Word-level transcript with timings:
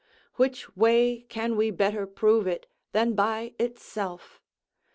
Which 0.33 0.75
way 0.75 1.27
can 1.29 1.55
we 1.55 1.69
better 1.69 2.07
prove 2.07 2.47
it 2.47 2.65
than 2.91 3.13
by 3.13 3.53
itself? 3.59 4.41